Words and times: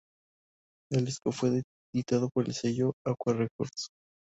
El 0.91 1.05
disco 1.05 1.31
fue 1.31 1.61
editado 1.93 2.27
por 2.33 2.47
el 2.47 2.55
sello 2.55 2.93
"Acqua 3.05 3.33
Records". 3.33 3.89